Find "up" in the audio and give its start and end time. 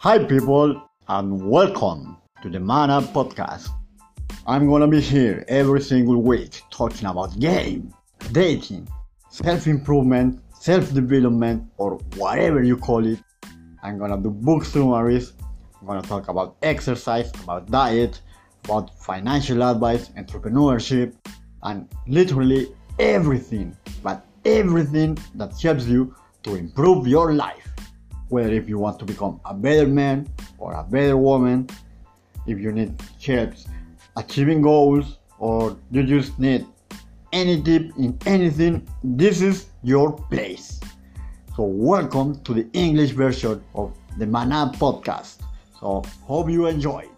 2.88-3.02, 44.52-44.76